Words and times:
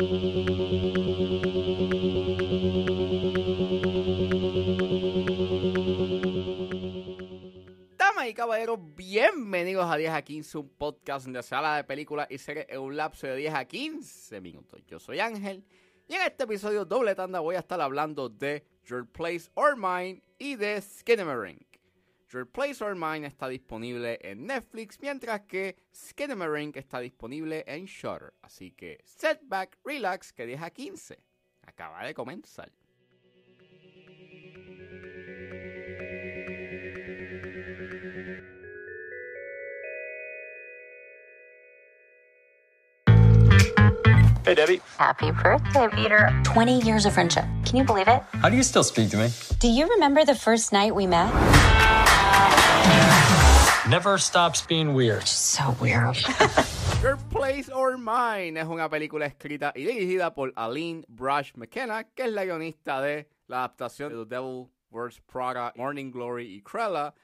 Damas 0.00 0.12
y 8.28 8.34
caballeros, 8.34 8.78
bienvenidos 8.94 9.90
a 9.90 9.96
10 9.96 10.12
a 10.12 10.22
15, 10.22 10.58
un 10.58 10.68
podcast 10.68 11.24
donde 11.24 11.42
se 11.42 11.52
habla 11.52 11.74
de 11.74 11.82
películas 11.82 12.28
y 12.30 12.38
series 12.38 12.66
en 12.68 12.78
un 12.78 12.96
lapso 12.96 13.26
de 13.26 13.34
10 13.34 13.54
a 13.54 13.64
15 13.64 14.40
minutos. 14.40 14.80
Yo 14.86 15.00
soy 15.00 15.18
Ángel 15.18 15.64
y 16.06 16.14
en 16.14 16.22
este 16.22 16.44
episodio 16.44 16.84
doble 16.84 17.16
tanda 17.16 17.40
voy 17.40 17.56
a 17.56 17.58
estar 17.58 17.80
hablando 17.80 18.28
de 18.28 18.64
Your 18.84 19.04
Place 19.04 19.50
or 19.54 19.76
Mine 19.76 20.22
y 20.38 20.54
de 20.54 20.80
Skinamarink. 20.80 21.67
Your 22.30 22.44
Place 22.44 22.82
or 22.82 22.94
Mine 22.94 23.24
está 23.24 23.48
disponible 23.48 24.18
en 24.20 24.46
Netflix, 24.46 25.00
mientras 25.00 25.40
que 25.48 25.76
Skinamarink 25.94 26.76
está 26.76 27.00
disponible 27.00 27.64
en 27.66 27.86
Shudder. 27.86 28.34
Así 28.42 28.72
que 28.72 28.98
setback, 29.04 29.78
relax, 29.82 30.32
que 30.32 30.44
10 30.44 30.62
a 30.62 30.70
15 30.70 31.18
acaba 31.66 32.04
de 32.04 32.12
comenzar. 32.12 32.70
Hey, 44.44 44.54
Debbie. 44.54 44.80
Happy 44.98 45.30
birthday, 45.30 45.88
Peter. 45.88 46.30
20 46.44 46.78
years 46.78 47.04
of 47.04 47.12
friendship. 47.12 47.44
Can 47.66 47.76
you 47.76 47.84
believe 47.84 48.08
it? 48.08 48.22
How 48.40 48.48
do 48.48 48.56
you 48.56 48.62
still 48.62 48.82
speak 48.82 49.10
to 49.10 49.18
me? 49.18 49.30
Do 49.60 49.68
you 49.68 49.86
remember 49.88 50.24
the 50.24 50.34
first 50.34 50.72
night 50.72 50.94
we 50.94 51.06
met? 51.06 51.28
Never 53.88 54.18
stops 54.18 54.60
being 54.60 54.92
weird. 54.92 55.26
So 55.26 55.74
weird. 55.80 56.14
Your 57.02 57.16
Place 57.30 57.70
or 57.70 57.96
Mine 57.96 58.58
es 58.58 58.66
una 58.66 58.86
película 58.90 59.24
escrita 59.24 59.72
y 59.74 59.84
dirigida 59.84 60.34
por 60.34 60.52
Aline 60.56 61.04
Brush 61.08 61.52
McKenna, 61.56 62.04
que 62.14 62.24
es 62.24 62.32
la 62.32 62.44
guionista 62.44 63.00
de 63.00 63.30
la 63.46 63.64
adaptación 63.64 64.10
de 64.10 64.16
The 64.26 64.26
Devil 64.26 64.68
Wears 64.90 65.20
Prada, 65.20 65.72
Morning 65.74 66.10
Glory 66.10 66.54
y 66.54 66.60
Cruella. 66.60 67.14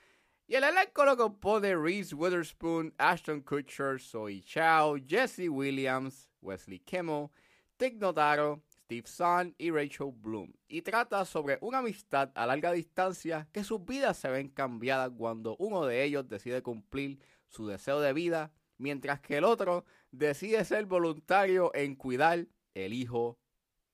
Y 0.47 0.55
el 0.55 0.65
elenco 0.65 1.05
lo 1.05 1.19
compone 1.19 1.77
Reese 1.77 2.15
Witherspoon, 2.15 2.95
Ashton 2.99 3.43
Kutcher, 3.43 4.01
Zoe 4.01 4.41
Chow, 4.41 4.97
Jesse 5.07 5.51
Williams, 5.51 6.31
Wesley 6.41 6.79
Kimmel, 6.79 7.31
Tig 7.79 8.01
Notaro, 8.01 8.63
Steve 8.85 9.07
Zahn 9.07 9.55
y 9.57 9.71
Rachel 9.71 10.13
Bloom. 10.15 10.53
Y 10.69 10.83
trata 10.83 11.25
sobre 11.25 11.59
una 11.63 11.79
amistad 11.79 12.31
a 12.35 12.47
larga 12.47 12.73
distancia 12.73 13.49
que 13.51 13.65
sus 13.65 13.85
vidas 13.85 14.19
se 14.19 14.29
ven 14.29 14.49
cambiadas 14.49 15.11
cuando 15.17 15.57
uno 15.59 15.87
de 15.87 16.05
ellos 16.05 16.29
decide 16.29 16.63
cumplir 16.63 17.19
su 17.49 17.67
deseo 17.67 18.01
de 18.01 18.13
vida, 18.13 18.53
mientras 18.77 19.21
que 19.21 19.39
el 19.39 19.45
otro 19.45 19.87
decide 20.11 20.65
ser 20.65 20.85
voluntario 20.85 21.71
en 21.75 21.97
cuidar 21.97 22.47
el 22.75 22.93
hijo 22.93 23.39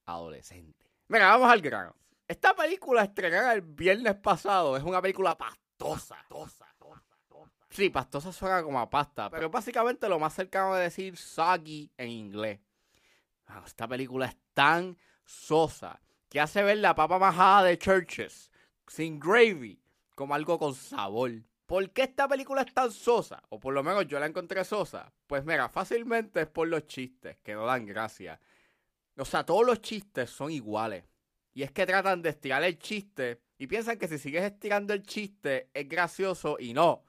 adolescente. 0.07 0.91
Mira, 1.09 1.29
vamos 1.29 1.51
al 1.51 1.61
grano. 1.61 1.95
Esta 2.27 2.55
película 2.55 3.05
estrenada 3.05 3.53
el 3.53 3.63
viernes 3.63 4.17
pasado 4.17 4.77
es 4.77 4.83
una 4.83 5.01
película 5.01 5.37
pastosa. 5.39 6.17
Sí, 7.69 7.91
pastosa 7.91 8.33
suena 8.33 8.63
como 8.65 8.81
a 8.81 8.91
pasta, 8.91 9.31
pero 9.31 9.51
básicamente 9.51 10.09
lo 10.09 10.19
más 10.19 10.35
cercano 10.35 10.75
de 10.75 10.83
decir 10.83 11.17
soggy 11.17 11.93
en 11.97 12.09
inglés. 12.09 12.61
Wow, 13.53 13.65
esta 13.67 13.89
película 13.89 14.27
es 14.27 14.37
tan 14.55 14.97
sosa 15.25 16.01
que 16.29 16.41
hace 16.41 16.63
ver 16.63 16.79
la 16.79 16.95
papa 16.95 17.19
majada 17.19 17.65
de 17.65 17.79
Churches 17.79 18.51
sin 18.87 19.19
gravy 19.19 19.83
como 20.15 20.35
algo 20.35 20.59
con 20.59 20.75
sabor. 20.75 21.33
¿Por 21.67 21.91
qué 21.91 22.03
esta 22.03 22.29
película 22.29 22.63
es 22.63 22.73
tan 22.73 22.91
sosa? 22.91 23.43
O 23.49 23.59
por 23.59 23.75
lo 23.75 23.83
menos 23.83 24.07
yo 24.07 24.19
la 24.21 24.27
encontré 24.27 24.65
sosa. 24.65 25.13
Pues 25.27 25.45
mira, 25.45 25.69
fácilmente 25.69 26.43
es 26.43 26.47
por 26.49 26.69
los 26.69 26.87
chistes, 26.87 27.39
que 27.43 27.55
no 27.55 27.65
dan 27.65 27.87
gracia. 27.87 28.41
O 29.17 29.25
sea, 29.25 29.45
todos 29.45 29.65
los 29.65 29.81
chistes 29.81 30.31
son 30.31 30.51
iguales. 30.51 31.05
Y 31.53 31.63
es 31.63 31.73
que 31.73 31.87
tratan 31.87 32.23
de 32.23 32.31
estirar 32.31 32.63
el 32.65 32.79
chiste 32.79 33.41
y 33.59 33.67
piensan 33.67 33.99
que 33.99 34.09
si 34.09 34.19
sigues 34.19 34.45
estirando 34.45 34.93
el 34.93 35.03
chiste 35.03 35.71
es 35.75 35.89
gracioso 35.89 36.57
y 36.59 36.73
no, 36.73 37.05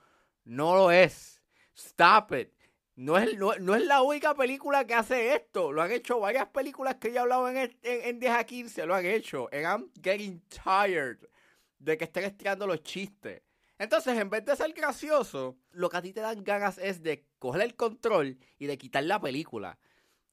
no 0.45 0.75
lo 0.75 0.91
es. 0.91 1.41
Stop 1.75 2.33
it. 2.33 2.60
No 3.01 3.17
es, 3.17 3.35
no, 3.35 3.55
no 3.55 3.73
es 3.73 3.83
la 3.83 4.03
única 4.03 4.35
película 4.35 4.85
que 4.85 4.93
hace 4.93 5.33
esto. 5.33 5.71
Lo 5.71 5.81
han 5.81 5.91
hecho 5.91 6.19
varias 6.19 6.45
películas 6.49 6.97
que 6.97 7.09
yo 7.09 7.15
he 7.15 7.19
hablado 7.19 7.49
en, 7.49 7.57
en, 7.57 7.71
en 7.81 8.19
10 8.19 8.31
a 8.31 8.43
15. 8.43 8.85
Lo 8.85 8.93
han 8.93 9.07
hecho. 9.07 9.49
And 9.51 9.63
I'm 9.63 9.91
getting 10.03 10.39
tired 10.41 11.17
de 11.79 11.97
que 11.97 12.03
estén 12.03 12.25
estirando 12.25 12.67
los 12.67 12.83
chistes. 12.83 13.41
Entonces, 13.79 14.19
en 14.19 14.29
vez 14.29 14.45
de 14.45 14.55
ser 14.55 14.71
gracioso, 14.73 15.57
lo 15.71 15.89
que 15.89 15.97
a 15.97 16.01
ti 16.03 16.13
te 16.13 16.21
dan 16.21 16.43
ganas 16.43 16.77
es 16.77 17.01
de 17.01 17.25
coger 17.39 17.63
el 17.63 17.75
control 17.75 18.37
y 18.59 18.67
de 18.67 18.77
quitar 18.77 19.03
la 19.05 19.19
película. 19.19 19.79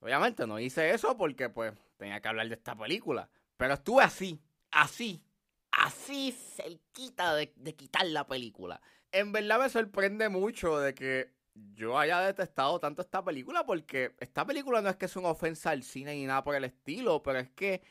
Obviamente 0.00 0.46
no 0.46 0.60
hice 0.60 0.90
eso 0.90 1.16
porque 1.16 1.48
pues 1.48 1.72
tenía 1.96 2.20
que 2.20 2.28
hablar 2.28 2.48
de 2.48 2.54
esta 2.54 2.76
película. 2.76 3.30
Pero 3.56 3.72
estuve 3.72 4.02
así, 4.02 4.42
así, 4.72 5.24
así 5.70 6.32
cerquita 6.32 7.34
de, 7.34 7.50
de 7.56 7.74
quitar 7.74 8.04
la 8.04 8.26
película. 8.26 8.82
En 9.10 9.32
verdad 9.32 9.58
me 9.58 9.70
sorprende 9.70 10.28
mucho 10.28 10.78
de 10.78 10.92
que 10.94 11.37
yo 11.74 11.98
haya 11.98 12.20
detestado 12.20 12.80
tanto 12.80 13.02
esta 13.02 13.24
película 13.24 13.64
porque 13.64 14.14
esta 14.18 14.44
película 14.44 14.82
no 14.82 14.88
es 14.88 14.96
que 14.96 15.06
es 15.06 15.16
una 15.16 15.28
ofensa 15.28 15.70
al 15.70 15.82
cine 15.82 16.14
ni 16.14 16.26
nada 16.26 16.42
por 16.42 16.54
el 16.54 16.64
estilo, 16.64 17.22
pero 17.22 17.38
es 17.38 17.50
que 17.50 17.82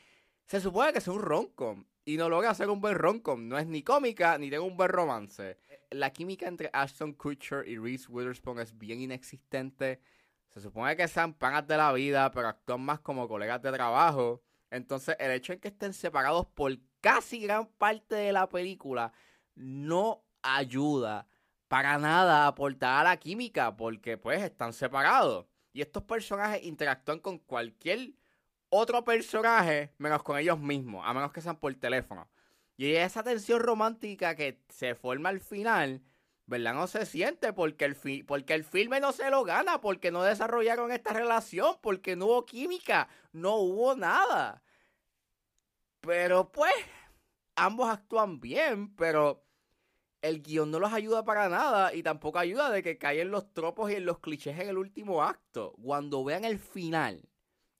se 0.44 0.60
supone 0.60 0.92
que 0.92 0.98
es 0.98 1.08
un 1.08 1.20
romcom 1.20 1.84
y 2.04 2.16
no 2.16 2.28
logra 2.28 2.50
hacer 2.50 2.70
un 2.70 2.80
buen 2.80 2.96
romcom. 2.96 3.48
No 3.48 3.58
es 3.58 3.66
ni 3.66 3.82
cómica 3.82 4.38
ni 4.38 4.48
tiene 4.48 4.64
un 4.64 4.76
buen 4.76 4.88
romance. 4.88 5.58
La 5.90 6.10
química 6.10 6.48
entre 6.48 6.70
Ashton 6.72 7.12
Kutcher 7.12 7.68
y 7.68 7.76
Reese 7.76 8.08
Witherspoon 8.08 8.60
es 8.60 8.76
bien 8.76 9.00
inexistente. 9.00 10.00
Se 10.48 10.60
supone 10.60 10.96
que 10.96 11.06
sean 11.06 11.34
panas 11.34 11.66
de 11.66 11.76
la 11.76 11.92
vida, 11.92 12.30
pero 12.30 12.48
actúan 12.48 12.80
más 12.80 13.00
como 13.00 13.28
colegas 13.28 13.60
de 13.60 13.72
trabajo. 13.72 14.42
Entonces, 14.70 15.16
el 15.18 15.32
hecho 15.32 15.52
de 15.52 15.60
que 15.60 15.68
estén 15.68 15.92
separados 15.92 16.46
por 16.46 16.76
casi 17.00 17.40
gran 17.40 17.66
parte 17.66 18.14
de 18.14 18.32
la 18.32 18.48
película 18.48 19.12
no 19.54 20.24
ayuda 20.42 21.26
para 21.68 21.98
nada 21.98 22.44
a 22.44 22.46
aportar 22.48 23.00
a 23.00 23.10
la 23.10 23.16
química, 23.18 23.76
porque 23.76 24.16
pues 24.18 24.42
están 24.42 24.72
separados. 24.72 25.46
Y 25.72 25.82
estos 25.82 26.02
personajes 26.04 26.64
interactúan 26.64 27.20
con 27.20 27.38
cualquier 27.38 28.14
otro 28.70 29.04
personaje 29.04 29.92
menos 29.98 30.22
con 30.22 30.38
ellos 30.38 30.58
mismos, 30.58 31.04
a 31.06 31.14
menos 31.14 31.32
que 31.32 31.40
sean 31.40 31.56
por 31.56 31.74
teléfono. 31.74 32.28
Y 32.76 32.94
esa 32.94 33.22
tensión 33.22 33.60
romántica 33.60 34.34
que 34.34 34.62
se 34.68 34.94
forma 34.94 35.28
al 35.30 35.40
final, 35.40 36.02
¿verdad? 36.46 36.74
No 36.74 36.86
se 36.86 37.04
siente 37.06 37.52
porque 37.52 37.84
el, 37.84 37.94
fi- 37.94 38.22
porque 38.22 38.54
el 38.54 38.64
filme 38.64 39.00
no 39.00 39.12
se 39.12 39.30
lo 39.30 39.44
gana, 39.44 39.80
porque 39.80 40.10
no 40.10 40.22
desarrollaron 40.22 40.90
esta 40.92 41.12
relación, 41.12 41.76
porque 41.82 42.16
no 42.16 42.26
hubo 42.26 42.46
química, 42.46 43.08
no 43.32 43.56
hubo 43.56 43.94
nada. 43.96 44.62
Pero 46.00 46.50
pues, 46.52 46.72
ambos 47.56 47.88
actúan 47.90 48.40
bien, 48.40 48.94
pero 48.94 49.44
el 50.22 50.42
guion 50.42 50.70
no 50.70 50.80
los 50.80 50.92
ayuda 50.92 51.24
para 51.24 51.48
nada 51.48 51.94
y 51.94 52.02
tampoco 52.02 52.38
ayuda 52.38 52.70
de 52.70 52.82
que 52.82 52.98
caen 52.98 53.30
los 53.30 53.52
tropos 53.52 53.90
y 53.90 53.94
en 53.94 54.04
los 54.06 54.18
clichés 54.18 54.58
en 54.58 54.68
el 54.68 54.78
último 54.78 55.22
acto. 55.22 55.74
Cuando 55.82 56.24
vean 56.24 56.44
el 56.44 56.58
final, 56.58 57.28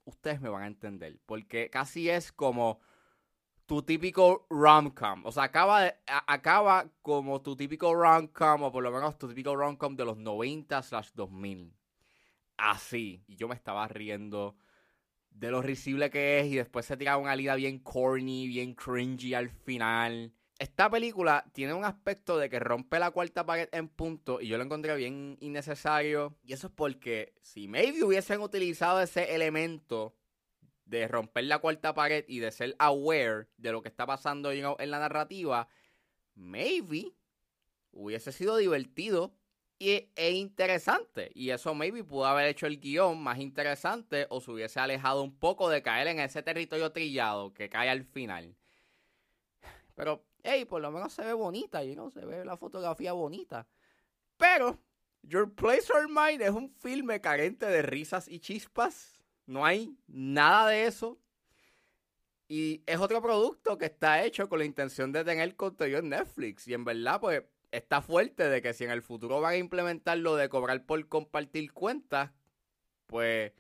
ustedes 0.05 0.41
me 0.41 0.49
van 0.49 0.63
a 0.63 0.67
entender, 0.69 1.19
porque 1.27 1.71
casi 1.71 2.09
es 2.09 2.33
como 2.33 2.81
tu 3.67 3.83
típico 3.83 4.47
rom-com. 4.51 5.27
O 5.27 5.33
sea, 5.33 5.43
acaba, 5.45 5.83
de- 5.83 5.95
acaba 6.07 6.91
como 7.03 7.43
tu 7.43 7.55
típico 7.57 7.95
rom-com, 7.95 8.63
o 8.63 8.73
por 8.73 8.83
lo 8.83 8.91
menos 8.91 9.19
tu 9.19 9.29
típico 9.29 9.55
rom-com 9.55 9.95
de 9.97 10.05
los 10.05 10.17
90 10.17 10.83
slash 10.83 11.11
2000. 11.15 11.75
Así. 12.57 13.23
Y 13.27 13.37
yo 13.37 13.49
me 13.49 13.55
estaba 13.55 13.87
riendo 13.89 14.57
de 15.31 15.51
lo 15.51 15.63
risible 15.63 16.11
que 16.11 16.41
es 16.41 16.47
y 16.47 16.57
después 16.57 16.87
se 16.87 16.97
tira 16.97 17.17
una 17.17 17.37
lida 17.37 17.55
bien 17.55 17.79
corny, 17.79 18.49
bien 18.49 18.75
cringy 18.75 19.35
al 19.35 19.51
final. 19.51 20.33
Esta 20.59 20.91
película 20.91 21.45
tiene 21.53 21.73
un 21.73 21.85
aspecto 21.85 22.37
de 22.37 22.51
que 22.51 22.59
rompe 22.59 22.99
la 22.99 23.13
cuarta 23.13 23.47
pared 23.47 23.69
en 23.71 23.89
punto 23.89 24.41
y 24.41 24.49
yo 24.49 24.59
lo 24.59 24.65
encontré 24.65 24.97
bien 24.97 25.37
innecesario. 25.41 26.37
Y 26.43 26.53
eso 26.53 26.67
es 26.67 26.73
porque 26.73 27.33
si 27.43 27.69
maybe 27.69 28.03
hubiesen 28.03 28.41
utilizado 28.41 29.01
ese 29.01 29.37
elemento 29.37 30.17
de 30.85 31.07
romper 31.07 31.45
la 31.45 31.61
cuarta 31.61 31.95
pared 31.95 32.25
y 32.27 32.41
de 32.41 32.51
ser 32.51 32.75
aware 32.81 33.47
de 33.57 33.71
lo 33.71 33.83
que 33.83 33.89
está 33.89 34.05
pasando 34.05 34.51
en 34.51 34.91
la 34.91 34.99
narrativa, 34.99 35.69
maybe 36.35 37.15
hubiese 37.93 38.33
sido 38.33 38.57
divertido 38.57 39.35
y, 39.79 40.11
e 40.17 40.33
interesante. 40.33 41.31
Y 41.35 41.51
eso 41.51 41.73
maybe 41.75 42.03
pudo 42.03 42.27
haber 42.27 42.47
hecho 42.47 42.67
el 42.67 42.81
guion 42.81 43.23
más 43.23 43.39
interesante 43.39 44.27
o 44.31 44.41
se 44.41 44.51
hubiese 44.51 44.81
alejado 44.81 45.23
un 45.23 45.39
poco 45.39 45.69
de 45.69 45.83
caer 45.83 46.09
en 46.09 46.19
ese 46.19 46.43
territorio 46.43 46.91
trillado 46.91 47.55
que 47.55 47.69
cae 47.69 47.89
al 47.89 48.05
final. 48.05 48.57
Pero, 49.99 50.25
hey, 50.45 50.65
por 50.65 50.81
lo 50.81 50.93
menos 50.93 51.13
se 51.13 51.25
ve 51.25 51.33
bonita, 51.33 51.83
y 51.83 51.97
no 51.97 52.09
se 52.09 52.25
ve 52.25 52.45
la 52.45 52.57
fotografía 52.57 53.13
bonita. 53.15 53.67
Pero, 54.37 54.79
Your 55.23 55.53
Place 55.53 55.93
or 55.93 56.09
Mine 56.09 56.45
es 56.45 56.53
un 56.53 56.71
filme 56.71 57.21
carente 57.21 57.67
de 57.67 57.83
risas 57.83 58.29
y 58.29 58.39
chispas. 58.39 59.21
No 59.45 59.67
hay 59.67 59.99
nada 60.07 60.69
de 60.69 60.85
eso. 60.85 61.19
Y 62.47 62.85
es 62.87 63.01
otro 63.01 63.21
producto 63.21 63.77
que 63.77 63.87
está 63.87 64.23
hecho 64.23 64.49
con 64.49 64.61
la 64.61 64.67
intención 64.67 65.11
de 65.11 65.25
tener 65.25 65.57
contenido 65.57 65.99
en 65.99 66.11
Netflix. 66.11 66.69
Y 66.69 66.75
en 66.75 66.85
verdad, 66.85 67.21
pues, 67.21 67.43
está 67.73 68.01
fuerte 68.01 68.49
de 68.49 68.63
que 68.63 68.75
si 68.75 68.85
en 68.85 68.93
el 68.93 69.03
futuro 69.03 69.41
van 69.41 69.55
a 69.55 69.57
implementar 69.57 70.17
lo 70.19 70.37
de 70.37 70.49
cobrar 70.49 70.87
por 70.87 71.09
compartir 71.09 71.73
cuentas, 71.73 72.31
pues, 73.09 73.53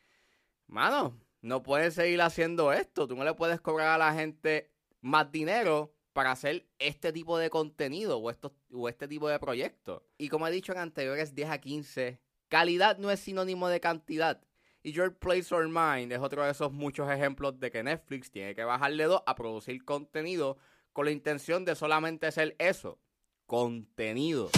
mano, 0.68 1.18
no 1.40 1.64
pueden 1.64 1.90
seguir 1.90 2.22
haciendo 2.22 2.72
esto. 2.72 3.08
Tú 3.08 3.16
no 3.16 3.24
le 3.24 3.34
puedes 3.34 3.60
cobrar 3.60 3.88
a 3.88 3.98
la 3.98 4.14
gente 4.14 4.70
más 5.00 5.32
dinero 5.32 5.97
para 6.18 6.32
hacer 6.32 6.66
este 6.80 7.12
tipo 7.12 7.38
de 7.38 7.48
contenido 7.48 8.18
o, 8.18 8.88
este 8.88 9.06
tipo 9.06 9.28
de 9.28 9.38
proyectos. 9.38 10.02
Y 10.18 10.28
como 10.28 10.48
he 10.48 10.50
dicho 10.50 10.72
en 10.72 10.78
anteriores 10.78 11.32
10 11.32 11.48
a 11.48 11.58
15, 11.58 12.20
calidad 12.48 12.98
no 12.98 13.12
es 13.12 13.20
sinónimo 13.20 13.68
de 13.68 13.78
cantidad. 13.78 14.42
Y 14.82 14.90
Your 14.90 15.16
Place 15.16 15.54
or 15.54 15.68
Mine 15.68 16.12
es 16.12 16.20
otro 16.20 16.42
de 16.42 16.50
esos 16.50 16.72
muchos 16.72 17.08
ejemplos 17.08 17.60
de 17.60 17.70
que 17.70 17.84
Netflix 17.84 18.32
tiene 18.32 18.56
que 18.56 18.64
bajarle 18.64 19.04
dos 19.04 19.22
a 19.26 19.36
producir 19.36 19.84
contenido 19.84 20.58
con 20.92 21.04
la 21.04 21.12
intención 21.12 21.64
de 21.64 21.76
solamente 21.76 22.32
ser 22.32 22.56
eso, 22.58 22.98
contenido. 23.46 24.50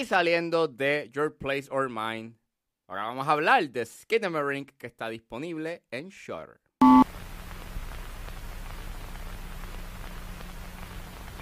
Y 0.00 0.06
saliendo 0.06 0.66
de 0.66 1.10
Your 1.12 1.36
Place 1.36 1.68
or 1.70 1.90
Mine, 1.90 2.32
ahora 2.88 3.02
vamos 3.02 3.28
a 3.28 3.32
hablar 3.32 3.68
de 3.68 3.84
Skinamarink 3.84 4.70
que 4.78 4.86
está 4.86 5.10
disponible 5.10 5.82
en 5.90 6.08
Shutter. 6.08 6.58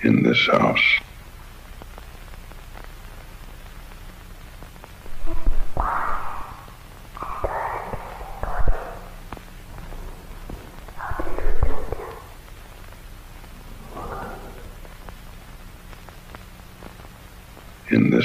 In 0.02 0.24
this 0.24 0.48
house. 0.48 1.07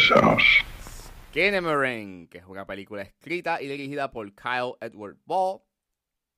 House. 0.09 0.63
que 1.31 1.47
es 2.37 2.45
una 2.45 2.65
película 2.65 3.03
escrita 3.03 3.61
y 3.61 3.67
dirigida 3.67 4.11
por 4.11 4.33
Kyle 4.33 4.75
Edward 4.81 5.17
Ball. 5.25 5.61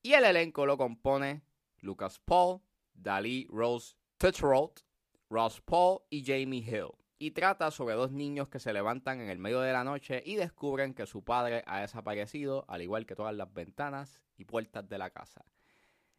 Y 0.01 0.13
el 0.13 0.23
elenco 0.23 0.65
lo 0.65 0.77
compone 0.77 1.41
Lucas 1.79 2.19
Paul, 2.19 2.61
Dali 2.93 3.47
Rose 3.49 3.95
Tutterold, 4.17 4.81
Ross 5.29 5.61
Paul 5.61 5.99
y 6.09 6.23
Jamie 6.23 6.59
Hill. 6.59 6.91
Y 7.17 7.31
trata 7.31 7.71
sobre 7.71 7.95
dos 7.95 8.11
niños 8.11 8.49
que 8.49 8.59
se 8.59 8.73
levantan 8.73 9.19
en 9.19 9.29
el 9.29 9.39
medio 9.39 9.61
de 9.61 9.73
la 9.73 9.83
noche 9.83 10.21
y 10.25 10.35
descubren 10.35 10.93
que 10.93 11.07
su 11.07 11.23
padre 11.23 11.63
ha 11.65 11.81
desaparecido, 11.81 12.65
al 12.67 12.81
igual 12.81 13.05
que 13.05 13.15
todas 13.15 13.35
las 13.35 13.51
ventanas 13.53 14.21
y 14.37 14.45
puertas 14.45 14.87
de 14.87 14.97
la 14.97 15.09
casa. 15.09 15.43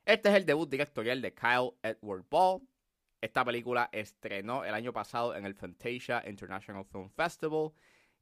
Este 0.05 0.31
es 0.31 0.35
el 0.35 0.47
debut 0.47 0.69
directorial 0.69 1.23
de 1.23 1.35
Kyle 1.35 1.75
Edward 1.83 2.25
Ball, 2.29 2.63
esta 3.21 3.45
película 3.45 3.89
estrenó 3.93 4.65
el 4.65 4.75
año 4.75 4.93
pasado 4.93 5.35
en 5.35 5.45
el 5.47 5.55
Fantasia 5.55 6.23
International 6.27 6.85
Film 6.85 7.11
Festival 7.11 7.73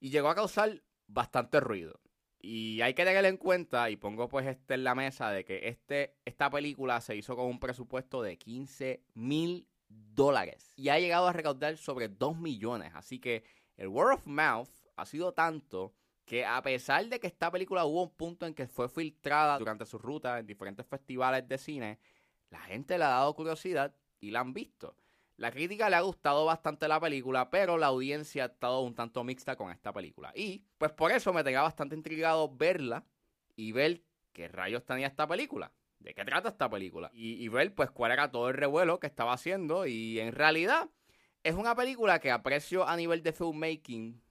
y 0.00 0.10
llegó 0.10 0.28
a 0.28 0.34
causar 0.34 0.82
bastante 1.06 1.60
ruido. 1.60 2.00
Y 2.40 2.82
hay 2.82 2.92
que 2.92 3.04
tener 3.04 3.24
en 3.24 3.38
cuenta, 3.38 3.88
y 3.88 3.96
pongo 3.96 4.28
pues 4.28 4.46
este 4.46 4.74
en 4.74 4.84
la 4.84 4.94
mesa, 4.94 5.30
de 5.30 5.44
que 5.44 5.68
este, 5.68 6.14
esta 6.24 6.50
película 6.50 7.00
se 7.00 7.16
hizo 7.16 7.36
con 7.36 7.46
un 7.46 7.58
presupuesto 7.58 8.22
de 8.22 8.36
15 8.36 9.02
mil 9.14 9.66
dólares 9.88 10.72
y 10.76 10.88
ha 10.88 10.98
llegado 10.98 11.26
a 11.26 11.32
recaudar 11.32 11.76
sobre 11.78 12.08
2 12.08 12.36
millones. 12.38 12.92
Así 12.94 13.18
que 13.18 13.44
el 13.76 13.88
word 13.88 14.14
of 14.14 14.26
mouth 14.26 14.68
ha 14.96 15.06
sido 15.06 15.32
tanto 15.32 15.94
que 16.24 16.44
a 16.44 16.60
pesar 16.62 17.06
de 17.06 17.20
que 17.20 17.26
esta 17.26 17.50
película 17.50 17.84
hubo 17.84 18.02
un 18.02 18.10
punto 18.10 18.46
en 18.46 18.54
que 18.54 18.66
fue 18.66 18.88
filtrada 18.88 19.58
durante 19.58 19.86
su 19.86 19.98
ruta 19.98 20.38
en 20.38 20.46
diferentes 20.46 20.86
festivales 20.86 21.46
de 21.48 21.58
cine, 21.58 21.98
la 22.50 22.60
gente 22.60 22.96
le 22.98 23.04
ha 23.04 23.08
dado 23.08 23.34
curiosidad 23.34 23.94
y 24.24 24.30
la 24.30 24.40
han 24.40 24.54
visto. 24.54 24.96
La 25.36 25.50
crítica 25.50 25.90
le 25.90 25.96
ha 25.96 26.00
gustado 26.00 26.44
bastante 26.44 26.86
la 26.86 27.00
película, 27.00 27.50
pero 27.50 27.76
la 27.76 27.86
audiencia 27.88 28.44
ha 28.44 28.46
estado 28.46 28.80
un 28.80 28.94
tanto 28.94 29.24
mixta 29.24 29.56
con 29.56 29.70
esta 29.70 29.92
película. 29.92 30.32
Y 30.34 30.64
pues 30.78 30.92
por 30.92 31.10
eso 31.10 31.32
me 31.32 31.42
tenía 31.42 31.62
bastante 31.62 31.96
intrigado 31.96 32.54
verla 32.54 33.04
y 33.56 33.72
ver 33.72 34.02
qué 34.32 34.48
rayos 34.48 34.84
tenía 34.84 35.08
esta 35.08 35.26
película. 35.26 35.72
¿De 35.98 36.14
qué 36.14 36.24
trata 36.24 36.50
esta 36.50 36.70
película? 36.70 37.10
Y, 37.14 37.48
ver 37.48 37.74
pues 37.74 37.90
cuál 37.90 38.12
era 38.12 38.30
todo 38.30 38.48
el 38.48 38.54
revuelo 38.54 39.00
que 39.00 39.06
estaba 39.06 39.32
haciendo. 39.32 39.86
Y 39.86 40.20
en 40.20 40.32
realidad 40.32 40.88
es 41.42 41.54
una 41.54 41.74
película 41.74 42.20
que 42.20 42.30
aprecio 42.30 42.86
a 42.86 42.96
nivel 42.96 43.22
de 43.22 43.32
filmmaking, 43.32 44.22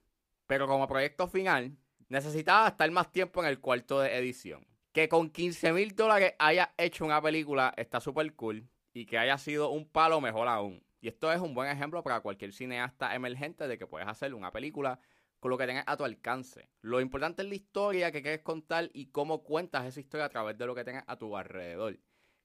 pero 0.46 0.66
como 0.66 0.88
proyecto 0.88 1.28
final 1.28 1.76
necesitaba 2.08 2.68
estar 2.68 2.90
más 2.90 3.10
tiempo 3.12 3.42
en 3.42 3.48
el 3.48 3.60
cuarto 3.60 4.00
de 4.00 4.16
edición. 4.16 4.66
Que 4.92 5.08
con 5.08 5.28
15 5.30 5.72
mil 5.72 5.94
dólares 5.94 6.34
haya 6.38 6.72
hecho 6.78 7.04
una 7.04 7.20
película 7.20 7.74
está 7.76 8.00
súper 8.00 8.32
cool 8.34 8.68
y 8.94 9.04
que 9.04 9.18
haya 9.18 9.36
sido 9.36 9.70
un 9.70 9.86
palo 9.86 10.20
mejor 10.22 10.48
aún. 10.48 10.82
Y 11.00 11.08
esto 11.08 11.30
es 11.30 11.40
un 11.40 11.52
buen 11.52 11.68
ejemplo 11.68 12.02
para 12.02 12.20
cualquier 12.20 12.54
cineasta 12.54 13.14
emergente 13.14 13.68
de 13.68 13.76
que 13.76 13.86
puedes 13.86 14.08
hacer 14.08 14.32
una 14.32 14.50
película 14.50 14.98
con 15.40 15.50
lo 15.50 15.58
que 15.58 15.66
tengas 15.66 15.84
a 15.86 15.98
tu 15.98 16.04
alcance. 16.04 16.70
Lo 16.80 17.00
importante 17.00 17.42
es 17.42 17.48
la 17.48 17.56
historia 17.56 18.10
que 18.10 18.22
quieres 18.22 18.40
contar 18.40 18.88
y 18.94 19.08
cómo 19.08 19.42
cuentas 19.42 19.84
esa 19.84 20.00
historia 20.00 20.24
a 20.24 20.30
través 20.30 20.56
de 20.56 20.64
lo 20.64 20.74
que 20.74 20.84
tengas 20.84 21.04
a 21.06 21.18
tu 21.18 21.36
alrededor. 21.36 21.98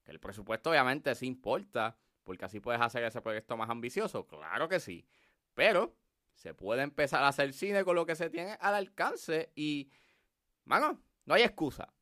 Que 0.04 0.10
el 0.10 0.20
presupuesto 0.20 0.70
obviamente 0.70 1.14
sí 1.14 1.26
importa, 1.26 1.96
porque 2.24 2.44
así 2.44 2.60
puedes 2.60 2.82
hacer 2.82 3.04
ese 3.04 3.22
proyecto 3.22 3.56
más 3.56 3.70
ambicioso, 3.70 4.26
claro 4.26 4.68
que 4.68 4.80
sí. 4.80 5.06
Pero 5.54 5.96
se 6.34 6.52
puede 6.52 6.82
empezar 6.82 7.22
a 7.22 7.28
hacer 7.28 7.52
cine 7.52 7.84
con 7.84 7.94
lo 7.94 8.04
que 8.04 8.16
se 8.16 8.28
tiene 8.28 8.58
al 8.60 8.74
alcance 8.74 9.52
y, 9.54 9.88
mano, 10.64 11.00
no 11.24 11.34
hay 11.34 11.42
excusa. 11.42 11.94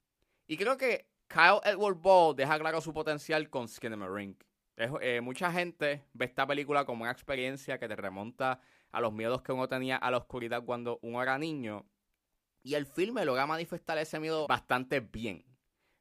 Y 0.46 0.56
creo 0.56 0.76
que 0.76 1.06
Kyle 1.28 1.60
Edward 1.64 1.96
Ball 1.96 2.34
deja 2.34 2.58
claro 2.58 2.80
su 2.80 2.92
potencial 2.92 3.50
con 3.50 3.68
Skinamarink. 3.68 4.42
Eh, 4.76 5.20
mucha 5.20 5.52
gente 5.52 6.04
ve 6.14 6.24
esta 6.24 6.46
película 6.46 6.84
como 6.84 7.02
una 7.02 7.10
experiencia 7.10 7.78
que 7.78 7.88
te 7.88 7.96
remonta 7.96 8.60
a 8.92 9.00
los 9.00 9.12
miedos 9.12 9.42
que 9.42 9.52
uno 9.52 9.68
tenía 9.68 9.96
a 9.96 10.10
la 10.10 10.16
oscuridad 10.16 10.64
cuando 10.64 10.98
uno 11.02 11.22
era 11.22 11.36
niño. 11.36 11.84
Y 12.62 12.74
el 12.74 12.86
filme 12.86 13.24
logra 13.24 13.46
manifestar 13.46 13.98
ese 13.98 14.18
miedo 14.20 14.46
bastante 14.46 15.00
bien. 15.00 15.44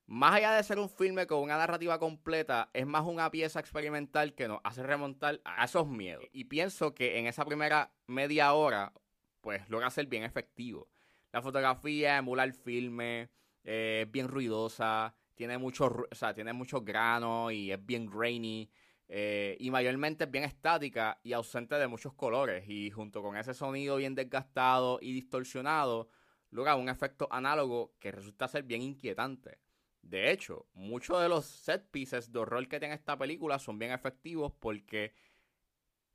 Más 0.05 0.35
allá 0.35 0.53
de 0.53 0.63
ser 0.63 0.79
un 0.79 0.89
filme 0.89 1.27
con 1.27 1.39
una 1.39 1.57
narrativa 1.57 1.99
completa, 1.99 2.69
es 2.71 2.87
más 2.87 3.03
una 3.03 3.29
pieza 3.29 3.59
experimental 3.59 4.33
que 4.33 4.47
nos 4.47 4.61
hace 4.63 4.81
remontar 4.81 5.41
a 5.43 5.65
esos 5.65 5.87
miedos. 5.87 6.23
Y 6.31 6.45
pienso 6.45 6.95
que 6.95 7.19
en 7.19 7.27
esa 7.27 7.43
primera 7.43 7.91
media 8.05 8.53
hora, 8.53 8.93
pues 9.41 9.67
logra 9.69 9.89
ser 9.89 10.05
bien 10.05 10.23
efectivo. 10.23 10.87
La 11.33 11.41
fotografía 11.41 12.17
emula 12.17 12.45
el 12.45 12.53
filme, 12.53 13.29
eh, 13.67 14.03
es 14.05 14.11
bien 14.11 14.29
ruidosa, 14.29 15.13
tiene 15.35 15.57
mucho, 15.57 15.87
o 16.09 16.15
sea, 16.15 16.33
tiene 16.33 16.53
mucho 16.53 16.81
grano 16.81 17.51
y 17.51 17.71
es 17.71 17.85
bien 17.85 18.05
grainy. 18.05 18.69
Eh, 19.09 19.57
y 19.59 19.71
mayormente 19.71 20.23
es 20.23 20.31
bien 20.31 20.45
estática 20.45 21.19
y 21.23 21.33
ausente 21.33 21.75
de 21.75 21.87
muchos 21.87 22.13
colores. 22.13 22.63
Y 22.69 22.89
junto 22.91 23.21
con 23.21 23.35
ese 23.35 23.53
sonido 23.53 23.97
bien 23.97 24.15
desgastado 24.15 24.99
y 25.01 25.13
distorsionado, 25.13 26.09
logra 26.49 26.75
un 26.77 26.87
efecto 26.87 27.27
análogo 27.29 27.93
que 27.99 28.11
resulta 28.11 28.47
ser 28.47 28.63
bien 28.63 28.81
inquietante. 28.81 29.59
De 30.01 30.31
hecho, 30.31 30.65
muchos 30.73 31.21
de 31.21 31.27
los 31.27 31.45
set 31.45 31.89
pieces 31.91 32.31
de 32.31 32.39
horror 32.39 32.67
que 32.69 32.79
tiene 32.79 32.95
esta 32.95 33.17
película 33.17 33.59
son 33.59 33.77
bien 33.79 33.91
efectivos 33.91 34.53
porque 34.59 35.13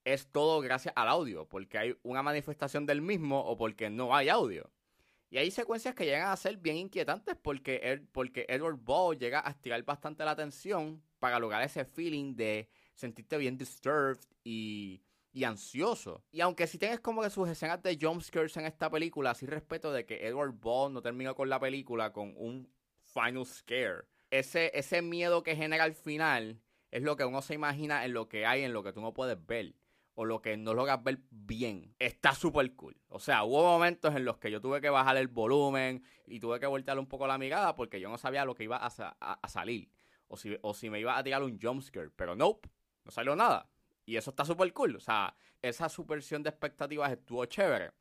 es 0.05 0.27
todo 0.33 0.61
gracias 0.63 0.95
al 0.97 1.09
audio, 1.09 1.47
porque 1.49 1.79
hay 1.79 1.99
una 2.03 2.23
manifestación 2.23 2.87
del 2.87 3.03
mismo 3.03 3.41
o 3.41 3.57
porque 3.59 3.91
no 3.91 4.17
hay 4.17 4.31
audio. 4.31 4.71
Y 5.33 5.39
hay 5.39 5.51
secuencias 5.51 5.95
que 5.95 6.05
llegan 6.05 6.29
a 6.29 6.37
ser 6.37 6.59
bien 6.59 6.77
inquietantes 6.77 7.35
porque, 7.41 8.03
porque 8.13 8.45
Edward 8.51 8.77
Ball 8.77 9.19
llega 9.19 9.41
a 9.43 9.53
estirar 9.53 9.83
bastante 9.83 10.27
la 10.27 10.33
atención 10.33 11.03
para 11.19 11.39
lograr 11.39 11.63
ese 11.63 11.87
feeling 11.87 12.37
de 12.37 12.69
sentirte 12.95 13.39
bien 13.39 13.57
disturbed 13.57 14.19
y, 14.45 15.01
y 15.33 15.45
ansioso. 15.45 16.23
Y 16.33 16.43
aunque 16.43 16.67
si 16.67 16.77
tienes 16.77 17.01
como 17.01 17.23
que 17.23 17.31
sus 17.31 17.49
escenas 17.49 17.83
de 17.83 17.99
jumpscares 17.99 18.55
en 18.59 18.67
esta 18.67 18.91
película, 18.91 19.35
sí 19.35 19.47
respeto 19.47 19.91
de 19.91 20.05
que 20.05 20.27
Edward 20.27 20.53
Ball 20.53 20.93
no 20.93 21.01
terminó 21.01 21.35
con 21.35 21.49
la 21.49 21.59
película 21.59 22.13
con 22.13 22.35
un 22.37 22.71
final 23.01 23.47
scare. 23.47 24.05
Ese, 24.31 24.71
ese 24.75 25.01
miedo 25.01 25.43
que 25.43 25.57
genera 25.57 25.85
al 25.85 25.95
final 25.95 26.61
es 26.91 27.03
lo 27.03 27.17
que 27.17 27.25
uno 27.25 27.41
se 27.41 27.55
imagina 27.55 28.05
en 28.05 28.13
lo 28.13 28.29
que 28.29 28.45
hay, 28.45 28.65
en 28.65 28.75
lo 28.75 28.83
que 28.83 28.93
tú 28.93 29.01
no 29.01 29.15
puedes 29.15 29.39
ver 29.47 29.73
o 30.15 30.25
lo 30.25 30.43
que 30.43 30.57
no 30.57 30.75
logras 30.75 31.03
ver 31.03 31.21
bien, 31.31 31.95
está 31.99 32.35
súper 32.35 32.75
cool. 32.75 32.97
O 33.09 33.19
sea, 33.19 33.45
hubo 33.45 33.63
momentos 33.63 34.15
en 34.15 34.25
los 34.25 34.39
que 34.39 34.51
yo 34.51 34.61
tuve 34.61 34.81
que 34.81 34.91
bajar 34.91 35.17
el 35.17 35.29
volumen 35.29 36.05
y 36.27 36.41
tuve 36.41 36.61
que 36.61 36.67
voltearle 36.67 37.01
un 37.01 37.09
poco 37.09 37.27
la 37.27 37.39
mirada 37.39 37.75
porque 37.75 38.01
yo 38.01 38.09
no 38.09 38.19
sabía 38.19 38.45
lo 38.45 38.55
que 38.55 38.65
iba 38.65 38.77
a, 38.77 39.49
salir. 39.49 39.91
O 40.29 40.37
si, 40.37 40.57
o 40.63 40.75
si 40.75 40.91
me 40.91 41.01
iba 41.01 41.17
a 41.17 41.23
tirar 41.23 41.43
un 41.43 41.59
jumpscare. 41.61 42.11
Pero 42.11 42.35
nope, 42.35 42.69
no 43.05 43.11
salió 43.11 43.35
nada. 43.37 43.69
Y 44.05 44.17
eso 44.17 44.31
está 44.31 44.45
súper 44.45 44.73
cool. 44.73 44.97
O 44.97 45.01
sea, 45.01 45.35
esa 45.63 45.89
supersión 45.89 46.43
de 46.43 46.51
expectativas 46.51 47.11
estuvo 47.11 47.45
chévere. 47.47 47.93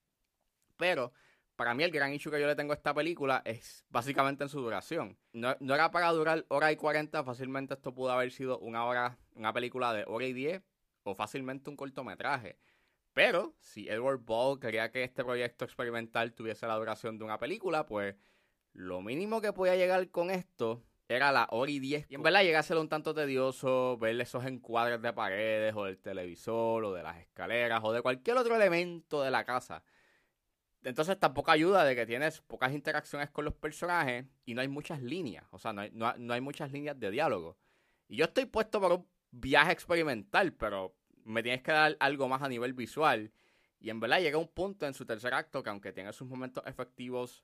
Pero 0.78 1.14
para 1.56 1.74
mí 1.74 1.84
el 1.84 1.92
gran 1.92 2.14
issue 2.14 2.32
que 2.32 2.42
yo 2.42 2.48
le 2.48 2.56
tengo 2.56 2.74
a 2.74 2.76
esta 2.76 2.94
película 2.94 3.42
es 3.46 3.86
básicamente 3.90 4.44
en 4.44 4.50
su 4.50 4.60
duración. 4.60 5.18
No, 5.32 5.56
no, 5.60 5.76
era 5.76 5.92
para 5.92 6.12
durar 6.12 6.46
hora 6.50 6.72
y 6.72 6.76
40, 6.76 7.24
fácilmente 7.24 7.76
esto 7.76 7.94
pudo 7.94 8.12
haber 8.12 8.32
sido 8.32 8.60
una 8.60 8.86
hora, 8.86 9.18
una 9.36 9.54
película 9.54 9.94
de 9.94 10.04
hora 10.08 10.26
y 10.26 10.34
10 10.34 10.64
o 11.04 11.16
fácilmente 11.16 11.70
un 11.70 11.76
cortometraje. 11.76 12.58
Pero 13.14 13.54
si 13.60 13.90
Edward 13.90 14.20
Ball 14.20 14.60
quería 14.60 14.92
que 14.92 15.04
este 15.04 15.24
proyecto 15.24 15.66
experimental 15.66 16.34
tuviese 16.34 16.68
la 16.68 16.76
duración 16.76 17.18
de 17.18 17.26
una 17.26 17.38
película, 17.38 17.86
pues 17.86 18.16
lo 18.74 19.02
mínimo 19.02 19.42
que 19.42 19.52
podía 19.52 19.76
llegar 19.76 20.10
con 20.10 20.32
esto 20.32 20.84
era 21.10 21.32
la 21.34 21.48
hora 21.52 21.72
y 21.72 21.80
10. 21.80 22.06
Y 22.10 22.16
en 22.16 22.24
verdad 22.24 22.62
ser 22.64 22.78
un 22.78 22.88
tanto 22.88 23.14
tedioso 23.14 23.98
ver 23.98 24.20
esos 24.22 24.46
encuadres 24.46 25.02
de 25.02 25.12
paredes 25.12 25.76
o 25.76 25.84
del 25.84 25.98
televisor 25.98 26.86
o 26.86 26.94
de 26.94 27.04
las 27.04 27.18
escaleras 27.18 27.82
o 27.84 27.92
de 27.92 28.02
cualquier 28.02 28.38
otro 28.38 28.56
elemento 28.56 29.22
de 29.22 29.32
la 29.32 29.44
casa. 29.44 29.84
Entonces 30.84 31.20
tampoco 31.20 31.52
ayuda 31.52 31.84
de 31.84 31.96
que 31.96 32.06
tienes 32.06 32.42
pocas 32.42 32.72
interacciones 32.72 33.30
con 33.30 33.46
los 33.46 33.54
personajes 33.54 34.26
y 34.46 34.54
no 34.54 34.62
hay 34.62 34.70
muchas 34.70 35.02
líneas. 35.02 35.46
O 35.52 35.60
sea, 35.60 35.74
no 35.74 35.82
hay, 35.82 35.92
no 35.92 36.34
hay 36.34 36.42
muchas 36.42 36.72
líneas 36.72 36.98
de 36.98 37.12
diálogo. 37.12 37.58
Y 38.08 38.16
yo 38.16 38.26
estoy 38.26 38.46
puesto 38.46 38.80
por 38.80 38.94
un 38.94 39.08
viaje 39.32 39.72
experimental, 39.72 40.54
pero 40.54 40.96
me 41.24 41.44
tienes 41.44 41.62
que 41.64 41.72
dar 41.72 41.98
algo 42.00 42.28
más 42.28 42.42
a 42.42 42.50
nivel 42.50 42.74
visual. 42.74 43.32
Y 43.80 43.90
en 43.90 44.00
verdad 44.00 44.20
llega 44.20 44.38
un 44.38 44.48
punto 44.48 44.86
en 44.86 44.94
su 44.94 45.06
tercer 45.06 45.34
acto 45.34 45.64
que 45.64 45.70
aunque 45.70 45.94
tiene 45.94 46.14
sus 46.14 46.28
momentos 46.28 46.64
efectivos 46.68 47.44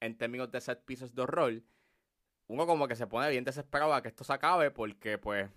en 0.00 0.16
términos 0.18 0.50
de 0.50 0.60
set 0.60 0.84
pieces 0.84 1.14
de 1.14 1.22
horror, 1.22 1.62
uno 2.48 2.66
como 2.66 2.86
que 2.88 2.96
se 2.96 3.06
pone 3.06 3.30
bien 3.30 3.44
desesperado 3.44 3.94
a 3.94 4.02
que 4.02 4.08
esto 4.08 4.24
se 4.24 4.32
acabe 4.32 4.70
porque 4.70 5.16
pues 5.16 5.48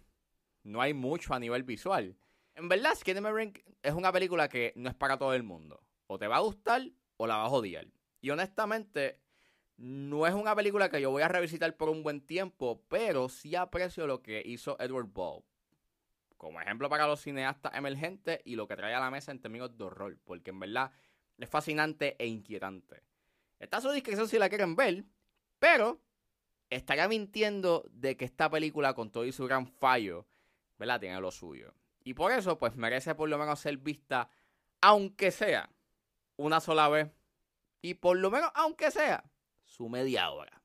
no 0.63 0.81
hay 0.81 0.93
mucho 0.93 1.33
a 1.33 1.39
nivel 1.39 1.63
visual. 1.63 2.15
En 2.55 2.69
verdad, 2.69 2.93
Ring 3.05 3.57
es 3.83 3.93
una 3.93 4.13
película 4.13 4.47
que 4.47 4.71
no 4.77 4.89
es 4.89 4.95
para 4.95 5.17
todo 5.17 5.33
el 5.33 5.43
mundo. 5.43 5.83
O 6.07 6.17
te 6.17 6.27
va 6.27 6.37
a 6.37 6.41
gustar 6.41 6.81
o 7.17 7.27
la 7.27 7.37
vas 7.37 7.51
a 7.51 7.55
odiar. 7.55 7.87
Y 8.21 8.29
honestamente, 8.29 9.19
no 9.77 10.25
es 10.25 10.33
una 10.33 10.55
película 10.55 10.89
que 10.89 11.01
yo 11.01 11.11
voy 11.11 11.23
a 11.23 11.27
revisitar 11.27 11.75
por 11.75 11.89
un 11.89 12.01
buen 12.01 12.21
tiempo, 12.21 12.81
pero 12.87 13.27
sí 13.27 13.55
aprecio 13.55 14.07
lo 14.07 14.21
que 14.21 14.41
hizo 14.45 14.77
Edward 14.79 15.07
Ball. 15.07 15.43
Como 16.45 16.61
ejemplo 16.61 16.87
para 16.89 17.07
los 17.07 17.21
cineastas 17.21 17.73
emergentes 17.73 18.39
y 18.45 18.55
lo 18.55 18.67
que 18.67 18.75
trae 18.75 18.93
a 18.93 18.99
la 18.99 19.09
mesa 19.09 19.31
en 19.31 19.39
términos 19.39 19.75
de 19.75 19.83
horror, 19.83 20.15
porque 20.23 20.51
en 20.51 20.59
verdad 20.59 20.91
es 21.39 21.49
fascinante 21.49 22.15
e 22.19 22.27
inquietante. 22.27 23.01
Está 23.57 23.77
a 23.77 23.81
su 23.81 23.89
discreción 23.89 24.27
si 24.27 24.37
la 24.37 24.47
quieren 24.47 24.75
ver, 24.75 25.05
pero 25.57 25.99
estaría 26.69 27.07
mintiendo 27.07 27.83
de 27.89 28.15
que 28.15 28.25
esta 28.25 28.47
película, 28.47 28.93
con 28.93 29.09
todo 29.09 29.25
y 29.25 29.31
su 29.31 29.45
gran 29.47 29.65
fallo, 29.65 30.27
¿verdad? 30.77 30.99
Tiene 30.99 31.19
lo 31.19 31.31
suyo. 31.31 31.73
Y 32.03 32.13
por 32.13 32.31
eso, 32.31 32.59
pues 32.59 32.75
merece 32.75 33.15
por 33.15 33.27
lo 33.27 33.39
menos 33.39 33.59
ser 33.59 33.77
vista, 33.77 34.29
aunque 34.81 35.31
sea 35.31 35.71
una 36.37 36.59
sola 36.59 36.87
vez. 36.89 37.09
Y 37.81 37.95
por 37.95 38.17
lo 38.17 38.29
menos, 38.29 38.51
aunque 38.53 38.91
sea, 38.91 39.23
su 39.63 39.89
media 39.89 40.29
hora. 40.29 40.61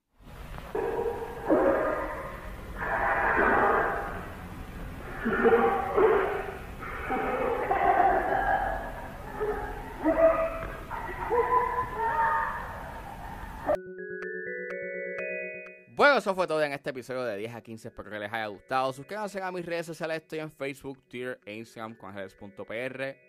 Bueno, 16.00 16.16
eso 16.16 16.34
fue 16.34 16.46
todo 16.46 16.62
en 16.62 16.72
este 16.72 16.88
episodio 16.88 17.24
de 17.24 17.36
10 17.36 17.56
a 17.56 17.60
15. 17.60 17.88
Espero 17.88 18.10
que 18.10 18.18
les 18.18 18.32
haya 18.32 18.46
gustado. 18.46 18.90
Suscríbanse 18.90 19.42
a 19.42 19.52
mis 19.52 19.66
redes 19.66 19.84
sociales. 19.84 20.22
Estoy 20.22 20.38
en 20.38 20.50
Facebook, 20.50 20.98
Twitter 21.06 21.38
e 21.44 21.56
Instagram 21.56 21.94
con 21.94 22.14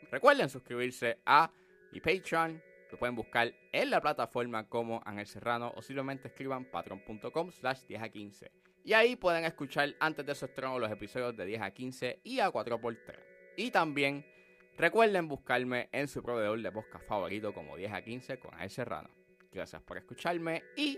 Recuerden 0.09 0.47
suscribirse 0.47 1.17
a 1.25 1.51
mi 1.91 1.99
Patreon. 1.99 2.63
Lo 2.89 2.97
pueden 2.97 3.13
buscar 3.13 3.53
en 3.73 3.89
la 3.89 3.99
plataforma 3.99 4.69
como 4.69 5.01
Ángel 5.03 5.27
Serrano 5.27 5.73
o 5.75 5.81
simplemente 5.81 6.29
escriban 6.29 6.63
patreon.com 6.63 7.51
slash 7.51 7.81
10 7.89 8.03
a 8.03 8.07
15. 8.07 8.51
Y 8.85 8.93
ahí 8.93 9.17
pueden 9.17 9.43
escuchar 9.43 9.93
antes 9.99 10.25
de 10.25 10.33
su 10.33 10.45
estreno 10.45 10.79
los 10.79 10.89
episodios 10.89 11.35
de 11.35 11.45
10 11.45 11.61
a 11.63 11.71
15 11.71 12.21
y 12.23 12.39
a 12.39 12.49
4x3. 12.49 13.19
Y 13.57 13.71
también 13.71 14.25
recuerden 14.77 15.27
buscarme 15.27 15.89
en 15.91 16.07
su 16.07 16.23
proveedor 16.23 16.61
de 16.61 16.71
podcast 16.71 17.05
favorito 17.05 17.53
como 17.53 17.75
10 17.75 17.91
a 17.91 18.01
15 18.01 18.39
con 18.39 18.53
Ángel 18.53 18.69
Serrano. 18.69 19.09
Gracias 19.51 19.81
por 19.81 19.97
escucharme 19.97 20.63
y 20.77 20.97